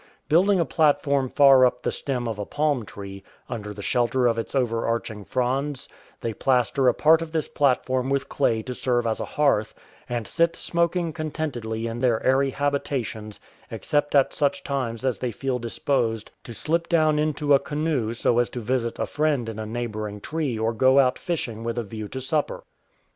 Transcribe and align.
Building 0.27 0.59
a 0.59 0.65
platform 0.65 1.29
far 1.29 1.63
up 1.63 1.83
the 1.83 1.91
stem 1.91 2.27
of 2.27 2.39
a 2.39 2.43
palm 2.47 2.87
tree, 2.87 3.23
under 3.47 3.71
the 3.71 3.83
shelter 3.83 4.25
of 4.25 4.39
its 4.39 4.55
overarching 4.55 5.23
fronds, 5.23 5.87
they 6.21 6.33
plaster 6.33 6.87
a 6.87 6.93
part 6.95 7.21
of 7.21 7.31
this 7.33 7.47
platform 7.47 8.09
with 8.09 8.27
clay 8.27 8.63
to 8.63 8.73
serve 8.73 9.05
as 9.05 9.19
a 9.19 9.25
hearth, 9.25 9.75
and 10.09 10.25
sit 10.25 10.55
smoking 10.55 11.13
contentedly 11.13 11.85
in 11.85 11.99
their 11.99 12.19
airy 12.25 12.49
habitations, 12.49 13.39
except 13.69 14.15
at 14.15 14.33
such 14.33 14.63
times 14.63 15.05
as 15.05 15.19
they 15.19 15.29
feel 15.29 15.59
disposed 15.59 16.31
to 16.45 16.51
slip 16.51 16.89
down 16.89 17.19
into 17.19 17.53
a 17.53 17.59
canoe 17.59 18.11
236 18.11 18.25
LEGEND 18.25 18.25
OF 18.25 18.25
THE 18.25 18.27
WARAOONS 18.27 18.37
so 18.37 18.39
as 18.39 18.49
to 18.49 18.59
visit 18.59 18.97
a 18.99 19.05
friend 19.05 19.47
in 19.47 19.59
a 19.59 19.67
neighbouring 19.71 20.19
tree 20.19 20.57
or 20.57 20.73
go 20.73 20.97
out 20.97 21.19
fishing 21.19 21.63
with 21.63 21.77
a 21.77 21.83
view 21.83 22.07
to 22.07 22.19
supper. 22.19 22.63